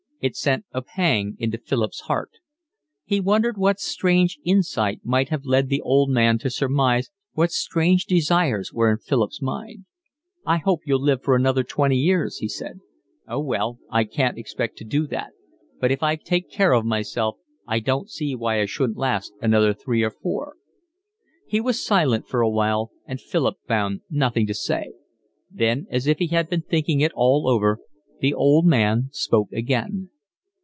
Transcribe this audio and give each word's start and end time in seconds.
It 0.21 0.35
sent 0.35 0.65
a 0.71 0.83
pang 0.83 1.35
into 1.39 1.57
Philip's 1.57 2.01
heart. 2.01 2.29
He 3.05 3.19
wondered 3.19 3.57
what 3.57 3.79
strange 3.79 4.37
insight 4.45 4.99
might 5.03 5.29
have 5.29 5.45
led 5.47 5.67
the 5.67 5.81
old 5.81 6.11
man 6.11 6.37
to 6.45 6.51
surmise 6.51 7.09
what 7.33 7.49
strange 7.49 8.05
desires 8.05 8.71
were 8.71 8.91
in 8.91 8.99
Philip's 8.99 9.41
mind. 9.41 9.85
"I 10.45 10.57
hope 10.57 10.81
you'll 10.85 11.01
live 11.01 11.23
for 11.23 11.35
another 11.35 11.63
twenty 11.63 11.97
years," 11.97 12.37
he 12.37 12.47
said. 12.47 12.81
"Oh, 13.27 13.39
well, 13.39 13.79
I 13.89 14.03
can't 14.03 14.37
expect 14.37 14.77
to 14.77 14.83
do 14.85 15.07
that, 15.07 15.31
but 15.79 15.91
if 15.91 16.03
I 16.03 16.17
take 16.17 16.51
care 16.51 16.73
of 16.73 16.85
myself 16.85 17.39
I 17.65 17.79
don't 17.79 18.07
see 18.07 18.35
why 18.35 18.61
I 18.61 18.67
shouldn't 18.67 18.99
last 18.99 19.33
another 19.41 19.73
three 19.73 20.03
or 20.03 20.11
four." 20.11 20.53
He 21.47 21.59
was 21.59 21.83
silent 21.83 22.27
for 22.27 22.41
a 22.41 22.49
while, 22.51 22.91
and 23.07 23.19
Philip 23.19 23.55
found 23.67 24.01
nothing 24.07 24.45
to 24.45 24.53
say. 24.53 24.91
Then, 25.49 25.87
as 25.89 26.05
if 26.05 26.19
he 26.19 26.27
had 26.27 26.47
been 26.47 26.61
thinking 26.61 27.01
it 27.01 27.11
all 27.15 27.47
over, 27.49 27.79
the 28.19 28.35
old 28.35 28.67
man 28.67 29.09
spoke 29.11 29.51
again. 29.51 30.07